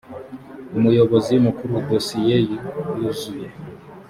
[0.77, 2.35] umuyobozi mukuru dosiye
[2.99, 3.47] yuzuye